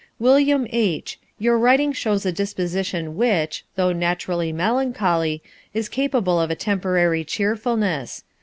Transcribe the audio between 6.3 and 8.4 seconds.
of a temporary cheerfulness.